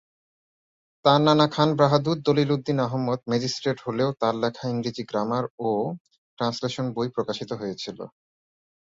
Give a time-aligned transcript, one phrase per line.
[1.05, 5.69] তার নানা খান বাহাদুর দলিল উদ্দীন আহমদ ম্যাজিস্ট্রেট হলেও তার লেখা ইংরেজি গ্রামার ও
[6.39, 7.99] ট্রান্সলেশন বই প্রকাশিত হয়েছিল।